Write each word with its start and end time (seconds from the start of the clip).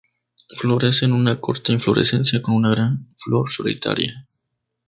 Florece 0.57 1.05
en 1.05 1.13
una 1.13 1.39
corta 1.39 1.71
inflorescencia 1.71 2.41
con 2.41 2.55
una 2.55 2.71
gran 2.71 3.13
flor 3.17 3.51
solitaria. 3.51 4.27